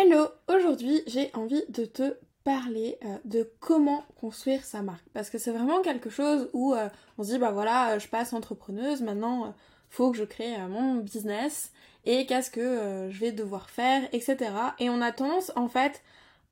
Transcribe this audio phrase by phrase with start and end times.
[0.00, 2.14] Hello, aujourd'hui j'ai envie de te
[2.44, 5.04] parler euh, de comment construire sa marque.
[5.12, 8.06] Parce que c'est vraiment quelque chose où euh, on se dit bah voilà euh, je
[8.06, 9.52] passe entrepreneuse maintenant
[9.90, 11.72] faut que je crée mon business
[12.04, 16.00] et qu'est-ce que je vais devoir faire etc et on a tendance en fait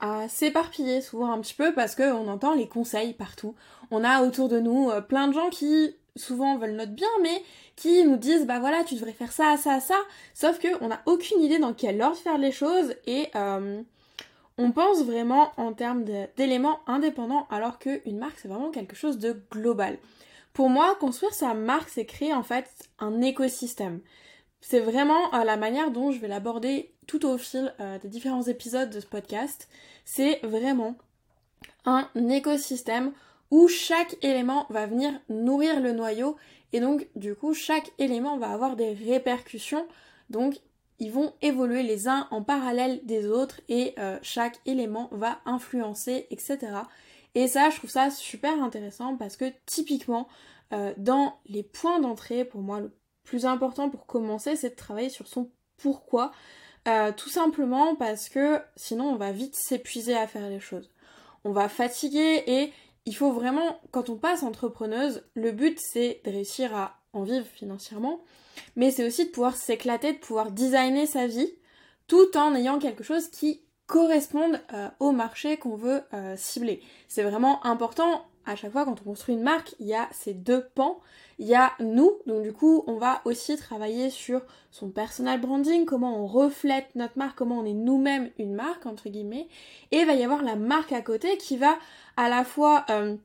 [0.00, 3.54] à s'éparpiller souvent un petit peu parce qu'on entend les conseils partout.
[3.92, 7.42] On a autour de nous plein de gens qui souvent veulent notre bien, mais
[7.76, 9.96] qui nous disent bah voilà tu devrais faire ça, ça, ça,
[10.34, 13.82] sauf que on n'a aucune idée dans quel ordre faire les choses et euh,
[14.58, 16.04] on pense vraiment en termes
[16.36, 19.98] d'éléments indépendants alors qu'une marque c'est vraiment quelque chose de global.
[20.56, 22.66] Pour moi, construire sa marque, c'est créer en fait
[22.98, 24.00] un écosystème.
[24.62, 28.44] C'est vraiment euh, la manière dont je vais l'aborder tout au fil euh, des différents
[28.44, 29.68] épisodes de ce podcast.
[30.06, 30.96] C'est vraiment
[31.84, 33.12] un écosystème
[33.50, 36.36] où chaque élément va venir nourrir le noyau.
[36.72, 39.86] Et donc du coup chaque élément va avoir des répercussions.
[40.30, 40.56] Donc
[40.98, 46.26] ils vont évoluer les uns en parallèle des autres et euh, chaque élément va influencer
[46.30, 46.58] etc
[47.34, 50.26] et ça je trouve ça super intéressant parce que typiquement
[50.72, 52.90] euh, dans les points d'entrée pour moi le
[53.24, 56.32] plus important pour commencer c'est de travailler sur son pourquoi.
[56.88, 60.90] Euh, tout simplement parce que sinon on va vite s'épuiser à faire les choses.
[61.44, 62.72] On va fatiguer et
[63.06, 67.46] il faut vraiment, quand on passe entrepreneuse, le but c'est de réussir à en vivre
[67.46, 68.20] financièrement,
[68.74, 71.50] mais c'est aussi de pouvoir s'éclater, de pouvoir designer sa vie,
[72.08, 76.82] tout en ayant quelque chose qui corresponde euh, au marché qu'on veut euh, cibler.
[77.08, 80.32] C'est vraiment important à chaque fois quand on construit une marque, il y a ces
[80.32, 81.00] deux pans.
[81.38, 85.84] Il y a nous, donc du coup, on va aussi travailler sur son personal branding,
[85.84, 89.48] comment on reflète notre marque, comment on est nous-mêmes une marque, entre guillemets.
[89.90, 91.76] Et il va y avoir la marque à côté qui va
[92.16, 93.16] à la fois, euh,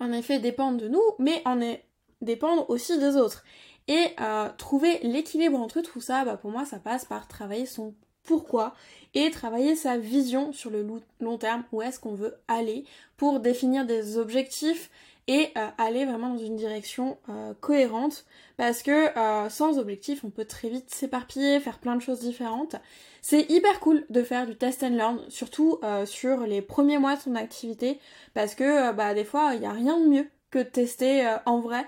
[0.00, 1.84] en effet, dépendre de nous, mais en est,
[2.20, 3.44] dépendre aussi des autres.
[3.88, 7.94] Et euh, trouver l'équilibre entre tout ça, bah, pour moi, ça passe par travailler son
[8.26, 8.74] pourquoi
[9.14, 10.86] et travailler sa vision sur le
[11.20, 12.84] long terme, où est-ce qu'on veut aller
[13.16, 14.90] pour définir des objectifs
[15.28, 18.24] et euh, aller vraiment dans une direction euh, cohérente
[18.56, 22.76] parce que euh, sans objectif on peut très vite s'éparpiller, faire plein de choses différentes.
[23.22, 27.20] C'est hyper cool de faire du test and learn, surtout sur les premiers mois de
[27.22, 27.98] son activité
[28.34, 31.58] parce que bah, des fois il n'y a rien de mieux que de tester en
[31.58, 31.84] vrai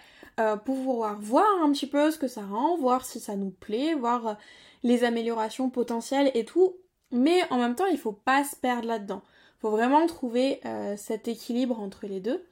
[0.65, 3.94] pour pouvoir voir un petit peu ce que ça rend, voir si ça nous plaît,
[3.94, 4.37] voir
[4.82, 6.76] les améliorations potentielles et tout.
[7.10, 9.22] Mais en même temps, il faut pas se perdre là-dedans.
[9.59, 12.44] Il faut vraiment trouver euh, cet équilibre entre les deux,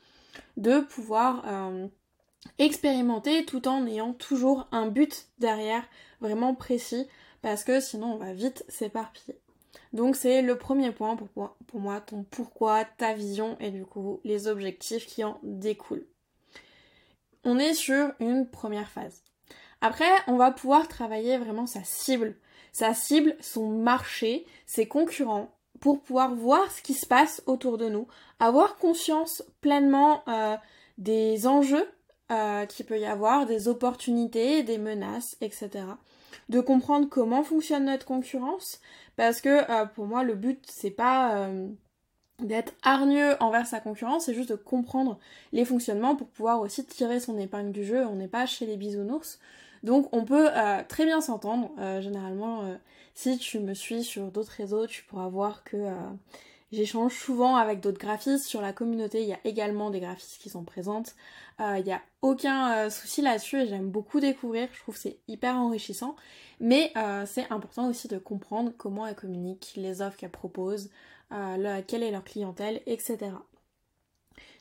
[0.57, 1.87] de pouvoir euh,
[2.59, 5.85] expérimenter tout en ayant toujours un but derrière
[6.21, 7.07] vraiment précis,
[7.43, 9.39] parce que sinon on va vite s'éparpiller.
[9.93, 14.49] Donc c'est le premier point pour moi, ton pourquoi, ta vision et du coup les
[14.49, 16.07] objectifs qui en découlent.
[17.49, 19.23] On est sur une première phase.
[19.81, 22.35] Après, on va pouvoir travailler vraiment sa cible.
[22.73, 27.89] Sa cible, son marché, ses concurrents, pour pouvoir voir ce qui se passe autour de
[27.89, 28.09] nous,
[28.41, 30.57] avoir conscience pleinement euh,
[30.99, 31.89] des enjeux
[32.33, 35.85] euh, qu'il peut y avoir, des opportunités, des menaces, etc.
[36.49, 38.81] De comprendre comment fonctionne notre concurrence,
[39.15, 41.49] parce que euh, pour moi le but c'est pas
[42.41, 45.19] d'être hargneux envers sa concurrence, c'est juste de comprendre
[45.53, 48.05] les fonctionnements pour pouvoir aussi tirer son épingle du jeu.
[48.07, 49.39] On n'est pas chez les bisounours.
[49.83, 51.71] Donc on peut euh, très bien s'entendre.
[51.79, 52.77] Euh, généralement, euh,
[53.15, 55.77] si tu me suis sur d'autres réseaux, tu pourras voir que
[56.73, 58.45] j'échange souvent avec d'autres graphistes.
[58.45, 61.15] Sur la communauté, il y a également des graphistes qui sont présentes.
[61.59, 64.69] Il n'y a aucun souci là-dessus et j'aime beaucoup découvrir.
[64.75, 66.15] Je trouve que c'est hyper enrichissant.
[66.61, 66.93] Mais
[67.25, 70.91] c'est important aussi de comprendre comment elles communiquent, les offres qu'elles proposent,
[71.31, 73.33] quelle est leur clientèle, etc.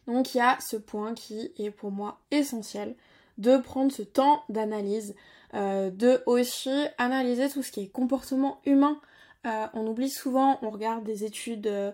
[0.08, 2.96] Donc il y a ce point qui est pour moi essentiel
[3.38, 5.16] de prendre ce temps d'analyse,
[5.54, 9.00] euh, de aussi analyser tout ce qui est comportement humain.
[9.46, 11.92] Euh, on oublie souvent, on regarde des études euh,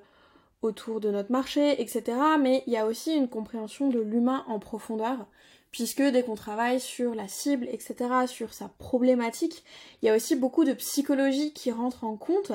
[0.61, 2.17] autour de notre marché, etc.
[2.39, 5.25] Mais il y a aussi une compréhension de l'humain en profondeur,
[5.71, 7.95] puisque dès qu'on travaille sur la cible, etc.,
[8.27, 9.63] sur sa problématique,
[10.01, 12.51] il y a aussi beaucoup de psychologie qui rentre en compte.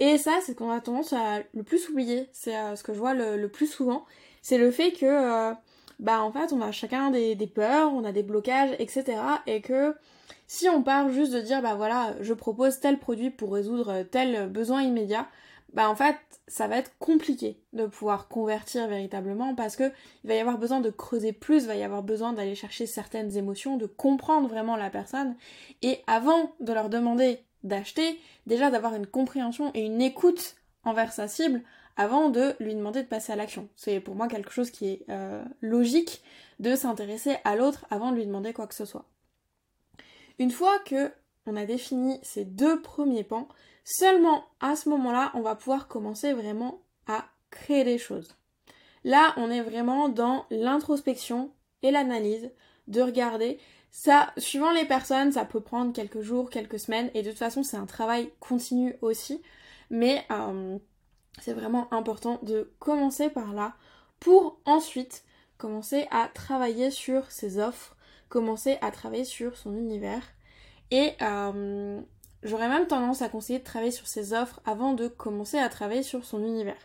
[0.00, 2.28] Et ça, c'est ce qu'on a tendance à le plus oublier.
[2.32, 4.04] C'est ce que je vois le plus souvent.
[4.42, 5.54] C'est le fait que
[6.00, 9.18] bah en fait on a chacun des, peurs, on a des blocages, etc.
[9.46, 9.94] Et que
[10.46, 14.48] si on part juste de dire bah voilà je propose tel produit pour résoudre tel
[14.48, 15.28] besoin immédiat,
[15.72, 16.16] bah en fait
[16.46, 19.90] ça va être compliqué de pouvoir convertir véritablement parce que
[20.24, 22.86] il va y avoir besoin de creuser plus, il va y avoir besoin d'aller chercher
[22.86, 25.36] certaines émotions, de comprendre vraiment la personne
[25.82, 31.28] et avant de leur demander d'acheter, déjà d'avoir une compréhension et une écoute envers sa
[31.28, 31.62] cible
[31.96, 33.68] avant de lui demander de passer à l'action.
[33.76, 36.22] C'est pour moi quelque chose qui est euh, logique
[36.60, 39.06] de s'intéresser à l'autre avant de lui demander quoi que ce soit.
[40.38, 41.10] Une fois que
[41.46, 43.48] on a défini ces deux premiers pans,
[43.84, 48.34] Seulement à ce moment-là, on va pouvoir commencer vraiment à créer des choses.
[49.04, 51.50] Là, on est vraiment dans l'introspection
[51.82, 52.50] et l'analyse
[52.88, 53.58] de regarder.
[53.96, 57.62] Ça, suivant les personnes, ça peut prendre quelques jours, quelques semaines, et de toute façon,
[57.62, 59.40] c'est un travail continu aussi.
[59.88, 60.76] Mais euh,
[61.40, 63.74] c'est vraiment important de commencer par là
[64.18, 65.22] pour ensuite
[65.58, 67.94] commencer à travailler sur ses offres,
[68.28, 70.24] commencer à travailler sur son univers.
[70.90, 72.00] Et euh,
[72.42, 76.02] j'aurais même tendance à conseiller de travailler sur ses offres avant de commencer à travailler
[76.02, 76.82] sur son univers.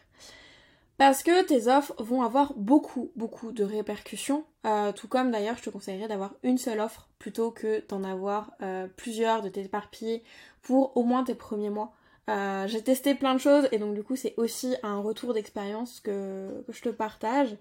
[1.00, 4.44] Parce que tes offres vont avoir beaucoup, beaucoup de répercussions.
[4.66, 8.52] Euh, tout comme d'ailleurs, je te conseillerais d'avoir une seule offre plutôt que d'en avoir
[8.62, 10.24] euh, plusieurs, de t'éparpiller
[10.62, 11.94] pour au moins tes premiers mois.
[12.30, 16.02] Euh, j'ai testé plein de choses et donc du coup c'est aussi un retour d'expérience
[16.02, 17.56] que, je te partage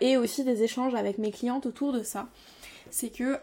[0.00, 2.28] et aussi des échanges avec mes clientes autour de ça.
[2.90, 3.38] C'est que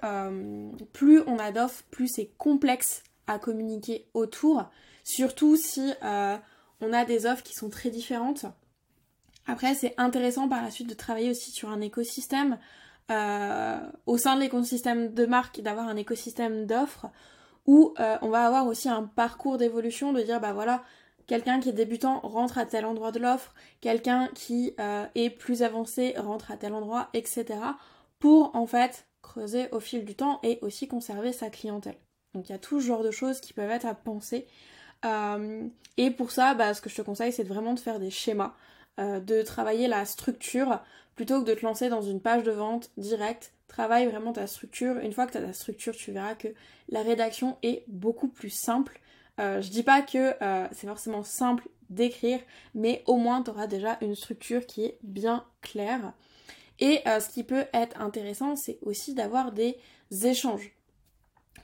[0.92, 4.66] plus on a d'offres, plus c'est complexe à communiquer autour,
[5.04, 8.46] surtout si on a des offres qui sont très différentes.
[9.47, 12.57] Après, c'est intéressant par la suite de travailler aussi sur un écosystème
[13.12, 17.07] euh, au sein de l'écosystème de marque, d'avoir un écosystème d'offres
[17.65, 20.83] où euh, on va avoir aussi un parcours d'évolution, de dire bah voilà,
[21.25, 25.63] quelqu'un qui est débutant rentre à tel endroit de l'offre, quelqu'un qui euh, est plus
[25.63, 27.59] avancé rentre à tel endroit, etc.
[28.19, 31.97] pour en fait creuser au fil du temps et aussi conserver sa clientèle.
[32.35, 34.45] Donc il y a tout ce genre de choses qui peuvent être à penser.
[35.97, 38.53] et pour ça, bah, ce que je te conseille, c'est vraiment de faire des schémas.
[39.00, 40.81] Euh, de travailler la structure
[41.15, 43.53] plutôt que de te lancer dans une page de vente directe.
[43.69, 44.97] Travaille vraiment ta structure.
[44.97, 46.50] Une fois que tu as ta structure, tu verras que
[46.89, 49.00] la rédaction est beaucoup plus simple.
[49.39, 52.41] Euh, je dis pas que euh, c'est forcément simple d'écrire,
[52.75, 56.12] mais au moins tu auras déjà une structure qui est bien claire.
[56.81, 59.77] Et ce qui peut être intéressant, c'est aussi d'avoir des
[60.24, 60.71] échanges.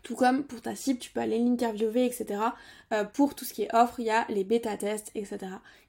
[0.05, 2.39] Tout comme pour ta cible, tu peux aller l'interviewer, etc.
[2.93, 5.39] Euh, pour tout ce qui est offre, il y a les bêta-tests, etc.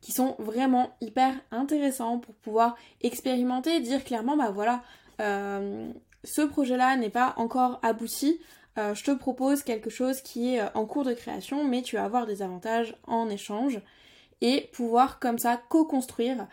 [0.01, 4.83] qui sont vraiment hyper intéressants pour pouvoir expérimenter, dire clairement, bah voilà,
[5.21, 5.93] euh,
[6.25, 8.41] ce projet-là n'est pas encore abouti.
[8.79, 12.05] Euh, je te propose quelque chose qui est en cours de création, mais tu vas
[12.05, 13.83] avoir des avantages en échange
[14.41, 16.47] et pouvoir comme ça co-construire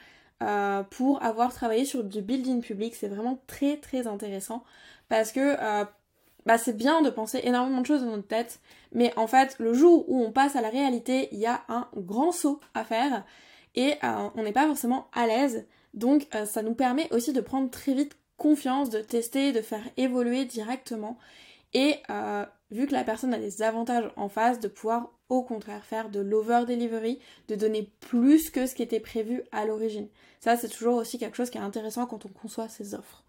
[0.89, 2.95] pour avoir travaillé sur du building public.
[2.95, 4.65] C'est vraiment très très intéressant
[5.07, 5.55] parce que
[6.45, 8.59] bah c'est bien de penser énormément de choses dans notre tête,
[8.91, 11.87] mais en fait, le jour où on passe à la réalité, il y a un
[11.95, 13.25] grand saut à faire
[13.75, 15.65] et euh, on n'est pas forcément à l'aise.
[15.93, 19.83] Donc euh, ça nous permet aussi de prendre très vite confiance, de tester, de faire
[19.97, 21.17] évoluer directement.
[21.73, 25.83] Et euh, vu que la personne a des avantages en face, de pouvoir au contraire
[25.83, 30.07] faire de l'over delivery, de donner plus que ce qui était prévu à l'origine.
[30.39, 33.22] Ça c'est toujours aussi quelque chose qui est intéressant quand on conçoit ses offres.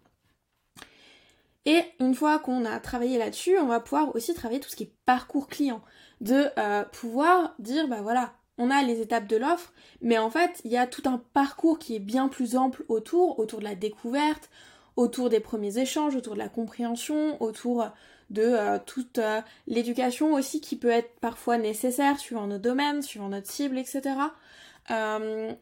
[1.65, 4.83] Et une fois qu'on a travaillé là-dessus, on va pouvoir aussi travailler tout ce qui
[4.83, 5.81] est parcours client.
[6.21, 10.61] De euh, pouvoir dire, bah voilà, on a les étapes de l'offre, mais en fait,
[10.63, 13.75] il y a tout un parcours qui est bien plus ample autour, autour de la
[13.75, 14.49] découverte,
[14.95, 17.87] autour des premiers échanges, autour de la compréhension, autour
[18.29, 23.29] de euh, toute euh, l'éducation aussi qui peut être parfois nécessaire suivant nos domaines, suivant
[23.29, 24.15] notre cible, etc.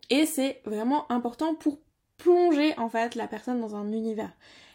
[0.10, 1.80] et c'est vraiment important pour
[2.18, 4.32] plonger en fait la personne dans un univers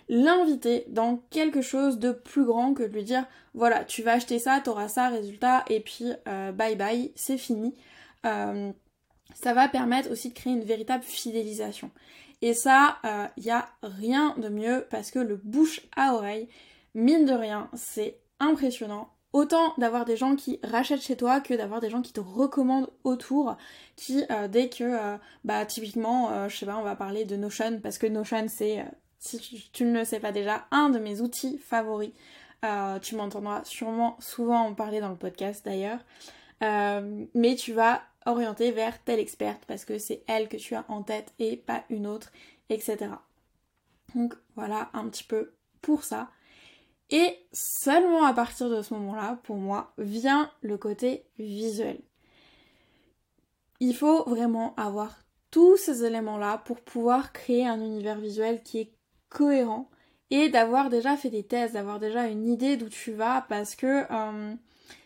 [0.08, 4.38] l'inviter dans quelque chose de plus grand que de lui dire voilà, tu vas acheter
[4.38, 7.74] ça, t'auras ça, résultat, et puis euh, bye bye, c'est fini.
[8.24, 8.72] Euh,
[9.34, 11.90] ça va permettre aussi de créer une véritable fidélisation.
[12.40, 16.48] Et ça, il euh, n'y a rien de mieux parce que le bouche à oreille,
[16.94, 19.10] mine de rien, c'est impressionnant.
[19.32, 22.90] Autant d'avoir des gens qui rachètent chez toi que d'avoir des gens qui te recommandent
[23.04, 23.56] autour,
[23.96, 28.06] qui dès que, bah typiquement, je sais pas, on va parler de Notion parce que
[28.06, 28.86] Notion c'est
[29.18, 32.12] si tu, ne le sais pas déjà, un de mes outils favoris.
[32.64, 36.00] Euh, tu m'entendras sûrement souvent en parler dans le podcast d'ailleurs.
[36.62, 40.84] Euh, mais tu vas orienter vers telle experte parce que c'est elle que tu as
[40.88, 42.32] en tête et pas une autre,
[42.68, 43.10] etc.
[44.14, 46.30] Donc voilà un petit peu pour ça.
[47.10, 52.00] Et seulement à partir de ce moment-là, pour moi, vient le côté visuel.
[53.80, 55.16] Il faut vraiment avoir
[55.50, 58.97] tous ces éléments-là pour pouvoir créer un univers visuel qui est
[59.28, 59.88] cohérent
[60.30, 64.04] et d'avoir déjà fait des tests, d'avoir déjà une idée d'où tu vas parce que
[64.10, 64.54] euh,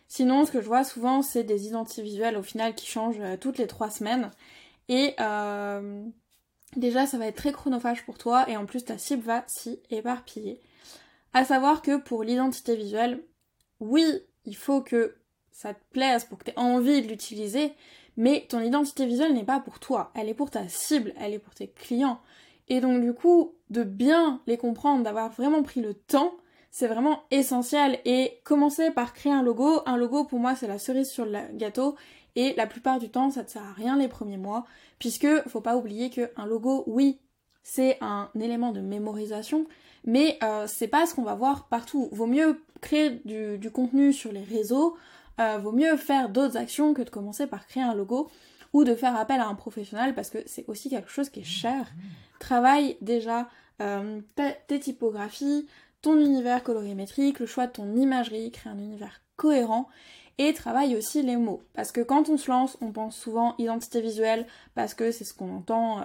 [0.09, 3.37] sinon ce que je vois souvent c'est des identités visuelles au final qui changent euh,
[3.37, 4.31] toutes les trois semaines
[4.89, 6.05] et euh,
[6.77, 9.81] déjà ça va être très chronophage pour toi et en plus ta cible va s'y
[9.91, 10.61] éparpiller.
[11.35, 13.23] À savoir que pour l'identité visuelle,
[13.81, 14.05] oui,
[14.45, 15.17] il faut que
[15.51, 17.73] ça te plaise pour que tu aies envie de l'utiliser,
[18.17, 21.39] mais ton identité visuelle n'est pas pour toi, elle est pour ta cible, elle est
[21.39, 22.21] pour tes clients.
[22.69, 26.35] Et donc du coup, de bien les comprendre, d'avoir vraiment pris le temps,
[26.71, 28.01] c'est vraiment essentiel.
[28.05, 29.83] Et commencer par créer un logo.
[29.87, 31.97] Un logo, pour moi, c'est la cerise sur le gâteau.
[32.35, 34.65] Et la plupart du temps, ça ne sert à rien les premiers mois,
[34.99, 37.21] puisque faut pas oublier qu'un logo, oui,
[37.63, 39.67] c'est un élément de mémorisation,
[40.05, 42.09] mais euh, c'est pas ce qu'on va voir partout.
[42.13, 44.97] Vaut mieux créer du, contenu sur les réseaux,
[45.41, 48.31] euh, vaut mieux faire d'autres actions que de commencer par créer un logo
[48.73, 51.45] ou de faire appel à un professionnel parce que c'est aussi quelque chose qui est
[51.45, 51.93] cher.
[52.39, 53.49] Travaille déjà
[53.81, 54.21] euh,
[54.67, 55.67] tes typographies,
[56.01, 59.89] ton univers colorimétrique, le choix de ton imagerie, crée un univers cohérent
[60.39, 61.63] et travaille aussi les mots.
[61.75, 65.35] Parce que quand on se lance, on pense souvent identité visuelle parce que c'est ce
[65.35, 66.05] qu'on entend euh,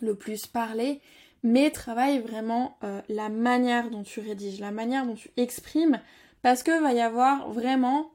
[0.00, 1.00] le plus parler,
[1.42, 6.00] mais travaille vraiment euh, la manière dont tu rédiges, la manière dont tu exprimes,
[6.42, 8.10] parce que va y avoir vraiment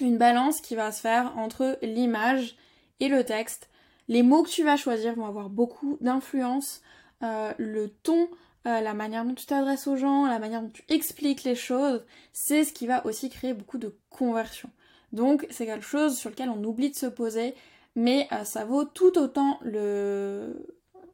[0.00, 2.56] une balance qui va se faire entre l'image
[3.00, 3.68] et le texte.
[4.08, 6.82] Les mots que tu vas choisir vont avoir beaucoup d'influence,
[7.22, 8.28] euh, le ton
[8.66, 12.04] euh, la manière dont tu t'adresses aux gens, la manière dont tu expliques les choses,
[12.32, 14.70] c'est ce qui va aussi créer beaucoup de conversion.
[15.12, 17.54] Donc c'est quelque chose sur lequel on oublie de se poser,
[17.96, 20.66] mais euh, ça vaut tout autant le,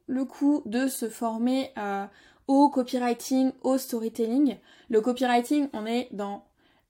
[0.07, 1.73] le coup de se former
[2.49, 4.57] au copywriting, au storytelling.
[4.89, 6.48] Le copywriting, on est dans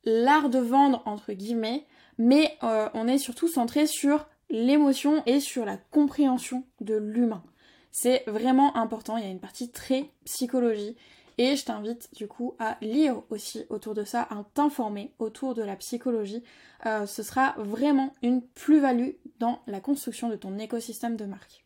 [0.08, 1.84] l'art de vendre entre guillemets,
[2.18, 7.42] mais on est surtout centré sur l'émotion et sur la compréhension de l'humain.
[7.90, 10.96] C'est vraiment important, il y a une partie très psychologie.
[11.40, 15.62] Et je t'invite du coup à lire aussi autour de ça, à t'informer autour de
[15.62, 16.42] la psychologie.
[16.84, 21.64] Euh, ce sera vraiment une plus-value dans la construction de ton écosystème de marque.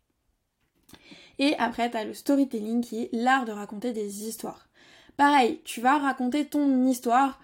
[1.39, 4.69] Et après, tu as le storytelling qui est l'art de raconter des histoires.
[5.17, 7.41] Pareil, tu vas raconter ton histoire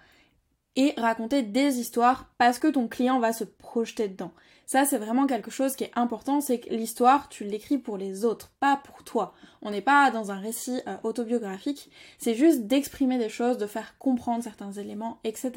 [0.75, 4.31] et raconter des histoires parce que ton client va se projeter dedans.
[4.69, 8.23] Ça, c'est vraiment quelque chose qui est important, c'est que l'histoire, tu l'écris pour les
[8.23, 9.33] autres, pas pour toi.
[9.63, 13.97] On n'est pas dans un récit euh, autobiographique, c'est juste d'exprimer des choses, de faire
[13.97, 15.51] comprendre certains éléments, etc.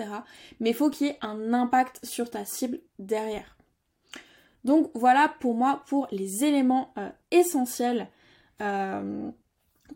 [0.60, 3.58] Mais il faut qu'il y ait un impact sur ta cible derrière.
[4.64, 8.08] Donc voilà pour moi pour les éléments euh, essentiels
[8.62, 9.30] euh,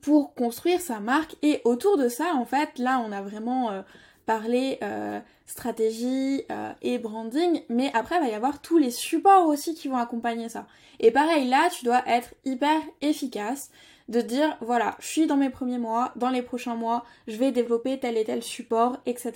[0.02, 1.36] pour construire sa marque.
[1.40, 3.82] Et autour de ça, en fait, là, on a vraiment
[4.26, 9.46] parler euh, stratégie euh, et branding, mais après il va y avoir tous les supports
[9.46, 10.66] aussi qui vont accompagner ça.
[10.98, 13.70] Et pareil, là, tu dois être hyper efficace
[14.08, 17.52] de dire voilà, je suis dans mes premiers mois, dans les prochains mois, je vais
[17.52, 19.32] développer tel et tel support, etc.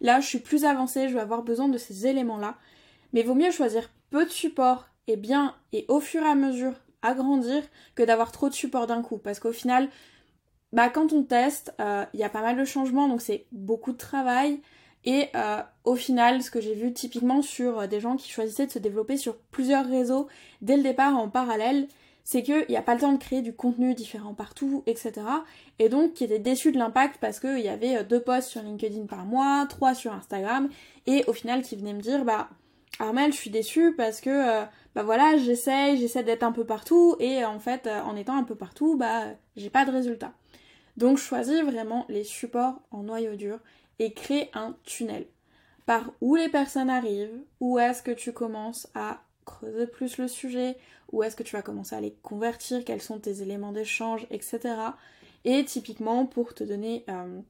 [0.00, 2.56] Là, je suis plus avancée, je vais avoir besoin de ces éléments-là.
[3.12, 6.74] Mais vaut mieux choisir peu de supports et bien, et au fur et à mesure
[7.02, 7.62] agrandir
[7.94, 9.18] que d'avoir trop de supports d'un coup.
[9.18, 9.88] Parce qu'au final,
[10.72, 13.92] bah, quand on teste, euh, il y a pas mal de changements, donc c'est beaucoup
[13.92, 14.60] de travail.
[15.04, 18.66] Et euh, au final, ce que j'ai vu typiquement sur euh, des gens qui choisissaient
[18.66, 20.28] de se développer sur plusieurs réseaux
[20.60, 21.88] dès le départ en parallèle,
[22.22, 25.12] c'est qu'il n'y a pas le temps de créer du contenu différent partout, etc.
[25.78, 29.06] Et donc qui étaient déçus de l'impact parce qu'il y avait deux posts sur LinkedIn
[29.06, 30.68] par mois, trois sur Instagram,
[31.06, 32.50] et au final qui venaient me dire bah
[33.00, 37.44] Armel, je suis déçue parce que bah voilà, j'essaye, j'essaie d'être un peu partout, et
[37.44, 39.24] en fait en étant un peu partout, bah
[39.56, 40.32] j'ai pas de résultat.
[40.96, 43.58] Donc choisis vraiment les supports en noyau dur
[43.98, 45.26] et crée un tunnel.
[45.86, 50.76] Par où les personnes arrivent, où est-ce que tu commences à creuser plus le sujet,
[51.12, 54.60] où est-ce que tu vas commencer à les convertir, quels sont tes éléments d'échange, etc.
[55.44, 57.40] Et typiquement, pour te donner euh,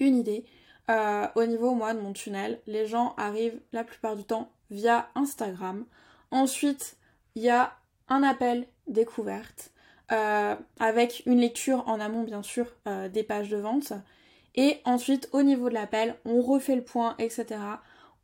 [0.00, 0.44] une idée,
[0.90, 5.08] euh, au niveau moi de mon tunnel, les gens arrivent la plupart du temps via
[5.14, 5.84] Instagram.
[6.30, 6.96] Ensuite,
[7.34, 7.76] il y a
[8.08, 9.71] un appel découverte.
[10.12, 13.94] Euh, avec une lecture en amont bien sûr euh, des pages de vente.
[14.54, 17.46] Et ensuite au niveau de l'appel, on refait le point, etc.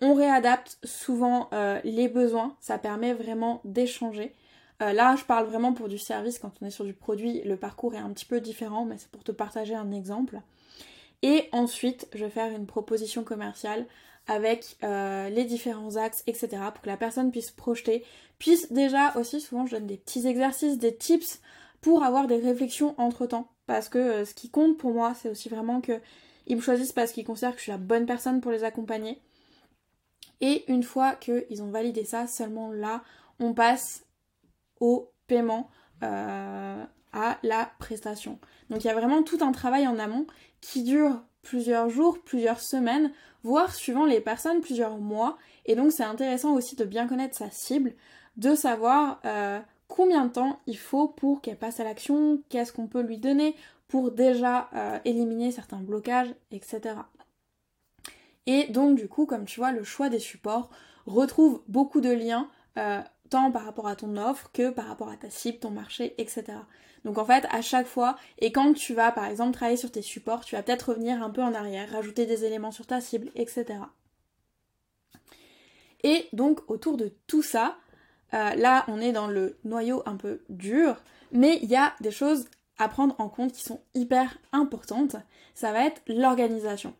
[0.02, 4.34] On réadapte souvent euh, les besoins, ça permet vraiment d'échanger.
[4.80, 7.94] là, je parle vraiment pour du service, quand on est sur du produit, le parcours
[7.94, 10.40] est un petit peu différent, mais c'est pour te partager un exemple.
[11.22, 13.86] Et ensuite, je vais faire une proposition commerciale
[14.28, 16.48] avec les différents axes, etc.
[16.72, 18.04] pour que la personne puisse projeter,
[18.38, 21.40] puisse déjà aussi, souvent je donne des petits exercices, des tips
[21.80, 23.48] pour avoir des réflexions entre temps.
[23.66, 26.00] Parce que euh, ce qui compte pour moi, c'est aussi vraiment que
[26.46, 29.20] ils me choisissent parce qu'ils considèrent que je suis la bonne personne pour les accompagner.
[30.40, 33.02] Et une fois qu'ils ont validé ça, seulement là,
[33.38, 34.04] on passe
[34.80, 35.68] au paiement,
[36.02, 38.38] euh, à la prestation.
[38.70, 40.26] Donc il y a vraiment tout un travail en amont
[40.60, 45.38] qui dure plusieurs jours, plusieurs semaines, voire suivant les personnes, plusieurs mois.
[45.66, 47.94] Et donc c'est intéressant aussi de bien connaître sa cible,
[48.36, 52.86] de savoir euh, combien de temps il faut pour qu'elle passe à l'action, qu'est-ce qu'on
[52.86, 53.56] peut lui donner
[53.88, 56.94] pour déjà euh, éliminer certains blocages, etc.
[58.46, 60.70] Et donc du coup, comme tu vois, le choix des supports
[61.06, 65.16] retrouve beaucoup de liens, euh, tant par rapport à ton offre que par rapport à
[65.16, 66.44] ta cible, ton marché, etc.
[67.04, 70.02] Donc en fait, à chaque fois, et quand tu vas par exemple travailler sur tes
[70.02, 73.30] supports, tu vas peut-être revenir un peu en arrière, rajouter des éléments sur ta cible,
[73.34, 73.80] etc.
[76.02, 77.76] Et donc autour de tout ça,
[78.34, 80.96] euh, là on est dans le noyau un peu dur,
[81.32, 82.46] mais il y a des choses
[82.78, 85.16] à prendre en compte qui sont hyper importantes.
[85.54, 86.94] Ça va être l'organisation.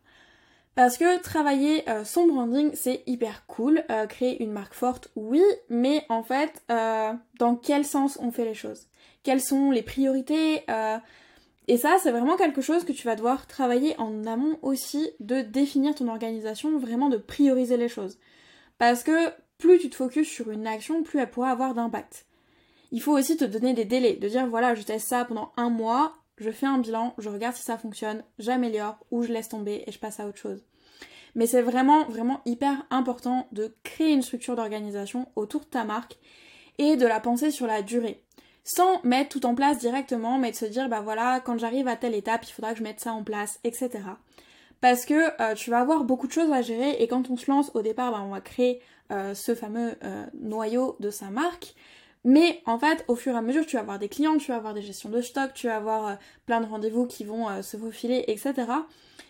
[0.75, 3.83] Parce que travailler euh, son branding, c'est hyper cool.
[3.89, 8.53] Euh, créer une marque forte, oui, mais en fait, dans quel sens on fait les
[8.53, 8.87] choses?
[9.23, 10.63] Quelles sont les priorités
[11.67, 15.41] Et ça, c'est vraiment quelque chose que tu vas devoir travailler en amont aussi, de
[15.41, 18.17] définir ton organisation, vraiment de prioriser les choses.
[18.77, 22.25] Parce que plus tu te focuses sur une action, plus elle pourra avoir d'impact.
[22.91, 25.69] Il faut aussi te donner des délais, de dire voilà, je teste ça pendant un
[25.69, 29.83] mois, je fais un bilan, je regarde si ça fonctionne, j'améliore ou je laisse tomber
[29.85, 30.63] et je passe à autre chose.
[31.35, 36.17] Mais c'est vraiment, vraiment hyper important de créer une structure d'organisation autour de ta marque
[36.79, 38.23] et de la penser sur la durée.
[38.63, 41.95] Sans mettre tout en place directement, mais de se dire, bah voilà, quand j'arrive à
[41.95, 43.99] telle étape, il faudra que je mette ça en place, etc
[44.81, 47.49] parce que euh, tu vas avoir beaucoup de choses à gérer et quand on se
[47.49, 51.75] lance au départ, bah, on va créer euh, ce fameux euh, noyau de sa marque.
[52.23, 54.57] Mais en fait, au fur et à mesure, tu vas avoir des clients, tu vas
[54.57, 58.25] avoir des gestions de stock, tu vas avoir plein de rendez-vous qui vont se faufiler,
[58.27, 58.53] etc.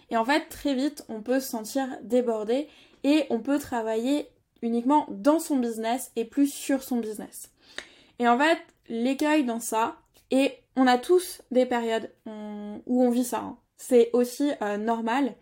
[0.10, 2.68] Et en fait, très vite, on peut se sentir débordé
[3.04, 4.28] et on peut travailler
[4.64, 7.52] uniquement dans son business et plus sur son business.
[8.18, 8.58] Et en fait,
[8.88, 9.98] l'écueil dans ça,
[10.32, 13.38] et on a tous des périodes où on vit ça.
[13.38, 15.34] Hein c'est aussi euh, normal.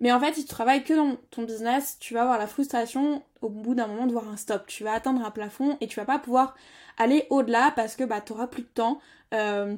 [0.00, 3.22] Mais en fait, si tu travailles que dans ton business, tu vas avoir la frustration
[3.42, 4.66] au bout d'un moment de voir un stop.
[4.66, 6.54] Tu vas atteindre un plafond et tu vas pas pouvoir
[6.98, 9.00] aller au-delà parce que bah t'auras plus de temps.
[9.32, 9.76] Euh,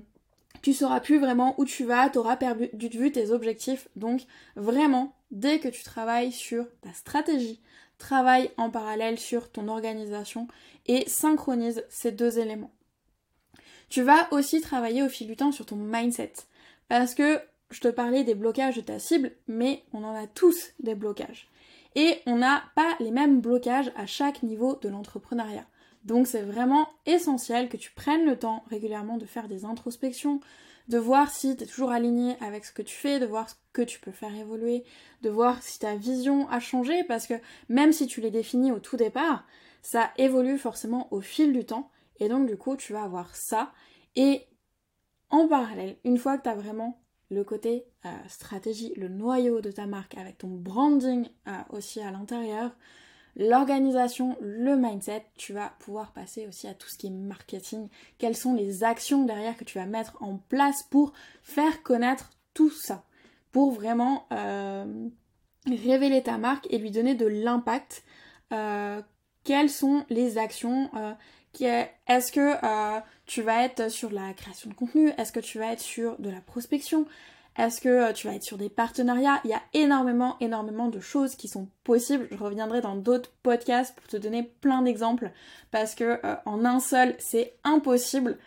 [0.63, 3.89] tu sauras plus vraiment où tu vas, tu auras perdu de vue tes objectifs.
[3.97, 4.23] Donc
[4.57, 7.61] vraiment, dès que tu travailles sur ta stratégie,
[7.99, 10.49] travaille en parallèle sur ton organisation
[10.87, 12.73] et synchronise ces deux éléments.
[13.89, 16.33] Tu vas aussi travailler au fil du temps sur ton mindset.
[16.89, 20.73] Parce que je te parlais des blocages de ta cible, mais on en a tous
[20.81, 21.49] des blocages.
[21.95, 25.67] Et on n'a pas les mêmes blocages à chaque niveau de l'entrepreneuriat.
[26.05, 30.41] Donc c'est vraiment essentiel que tu prennes le temps régulièrement de faire des introspections,
[30.89, 33.57] de voir si tu es toujours aligné avec ce que tu fais, de voir ce
[33.73, 34.85] que tu peux faire évoluer,
[35.23, 37.35] de voir si ta vision a changé, parce que
[37.69, 39.45] même si tu l'es définie au tout départ,
[39.83, 41.91] ça évolue forcément au fil du temps,
[42.21, 43.73] et donc du coup tu vas avoir ça,
[44.15, 44.47] et
[45.31, 49.71] en parallèle, une fois que tu as vraiment le côté euh, stratégie, le noyau de
[49.71, 52.71] ta marque avec ton branding euh, aussi à l'intérieur,
[53.37, 57.89] l'organisation, le mindset, tu vas pouvoir passer aussi à tout ce qui est marketing.
[58.19, 61.13] Quelles sont les actions derrière que tu vas mettre en place pour
[61.43, 63.05] faire connaître tout ça,
[63.53, 65.09] pour vraiment euh,
[65.67, 68.05] révéler ta marque et lui donner de l'impact.
[69.45, 70.91] quelles sont les actions
[71.65, 75.11] est-ce que euh, tu vas être sur la création de contenu?
[75.19, 77.07] Est-ce que tu vas être sur de la prospection?
[77.59, 79.41] Est-ce que euh, tu vas être sur des partenariats?
[79.45, 82.29] Il y a énormément, énormément de choses qui sont possibles.
[82.31, 85.31] Je reviendrai dans d'autres podcasts pour te donner plein d'exemples
[85.71, 88.39] parce que euh, en un seul, c'est impossible.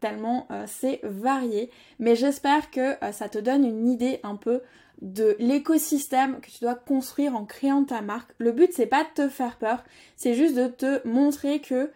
[0.00, 1.70] tellement c'est varié.
[1.98, 4.62] Mais j'espère que ça te donne une idée un peu
[5.02, 8.30] de l'écosystème que tu dois construire en créant ta marque.
[8.38, 9.84] Le but c'est pas de te faire peur,
[10.16, 11.90] c'est juste de te montrer que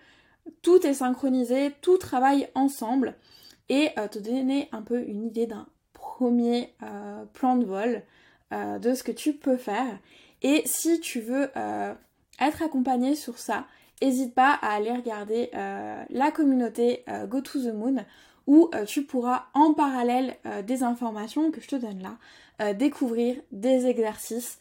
[0.63, 3.15] tout est synchronisé, tout travaille ensemble
[3.69, 8.03] et euh, te donner un peu une idée d'un premier euh, plan de vol
[8.53, 9.99] euh, de ce que tu peux faire.
[10.43, 11.51] Et si tu veux
[12.39, 13.65] être accompagné sur ça,
[14.03, 18.05] n'hésite pas à aller regarder la communauté Go to the Moon
[18.47, 22.03] où tu pourras en parallèle des informations que je te donne
[22.59, 24.59] là, découvrir des exercices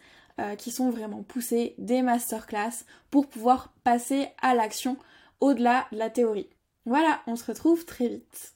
[0.57, 4.95] qui sont vraiment poussés, des masterclass pour pouvoir passer à l'action
[5.39, 6.49] au-delà de la théorie.
[6.85, 8.54] Voilà, on se retrouve très vite.